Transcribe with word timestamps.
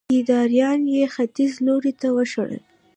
کيداريان 0.11 0.81
يې 0.95 1.03
ختيځ 1.13 1.53
لوري 1.65 1.93
ته 2.01 2.07
وشړل 2.17 2.61